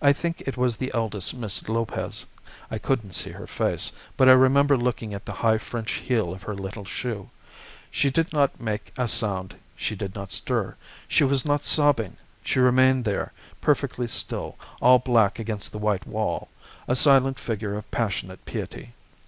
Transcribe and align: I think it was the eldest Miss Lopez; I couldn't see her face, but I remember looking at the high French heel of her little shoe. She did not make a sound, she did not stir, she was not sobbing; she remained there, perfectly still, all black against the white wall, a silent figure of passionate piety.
I 0.00 0.12
think 0.12 0.42
it 0.42 0.56
was 0.56 0.76
the 0.76 0.92
eldest 0.94 1.34
Miss 1.34 1.68
Lopez; 1.68 2.26
I 2.70 2.78
couldn't 2.78 3.14
see 3.14 3.30
her 3.30 3.48
face, 3.48 3.90
but 4.16 4.28
I 4.28 4.32
remember 4.32 4.76
looking 4.76 5.12
at 5.12 5.26
the 5.26 5.32
high 5.42 5.58
French 5.58 5.94
heel 5.94 6.32
of 6.32 6.44
her 6.44 6.54
little 6.54 6.84
shoe. 6.84 7.30
She 7.90 8.08
did 8.08 8.32
not 8.32 8.60
make 8.60 8.92
a 8.96 9.08
sound, 9.08 9.56
she 9.74 9.96
did 9.96 10.14
not 10.14 10.30
stir, 10.30 10.76
she 11.08 11.24
was 11.24 11.44
not 11.44 11.64
sobbing; 11.64 12.16
she 12.44 12.60
remained 12.60 13.04
there, 13.04 13.32
perfectly 13.60 14.06
still, 14.06 14.56
all 14.80 15.00
black 15.00 15.40
against 15.40 15.72
the 15.72 15.78
white 15.78 16.06
wall, 16.06 16.48
a 16.86 16.94
silent 16.94 17.36
figure 17.40 17.74
of 17.74 17.90
passionate 17.90 18.44
piety. 18.46 18.92